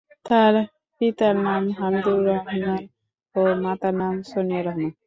[0.25, 0.53] তার
[1.01, 2.81] পিতার নাম হামিদুর রহমান
[3.35, 4.91] ও মাতার নাম সোনিয়া রহমান।